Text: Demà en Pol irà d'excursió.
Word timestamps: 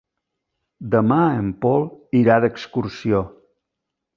Demà 0.95 1.17
en 1.41 1.51
Pol 1.67 1.85
irà 2.23 2.39
d'excursió. 2.47 3.25